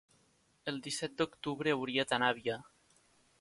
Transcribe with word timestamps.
el 0.71 0.79
disset 0.87 1.13
d'octubre 1.21 1.75
hauria 1.75 2.07
d'anar 2.13 2.31
a 2.35 2.37
Avià. 2.37 2.57